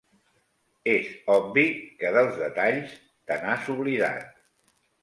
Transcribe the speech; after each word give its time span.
És 0.93 1.11
obvi 1.35 1.67
que, 2.01 2.09
dels 2.17 2.35
detalls, 2.41 2.99
te 3.33 3.41
n'has 3.45 3.73
oblidat. 3.77 4.47